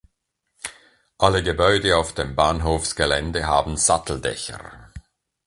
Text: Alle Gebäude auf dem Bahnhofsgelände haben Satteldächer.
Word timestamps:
Alle 1.19 1.43
Gebäude 1.43 1.95
auf 1.95 2.11
dem 2.15 2.35
Bahnhofsgelände 2.35 3.45
haben 3.45 3.77
Satteldächer. 3.77 4.89